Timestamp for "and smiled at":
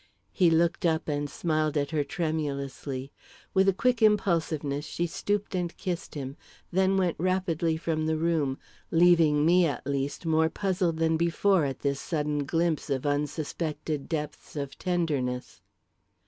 1.07-1.91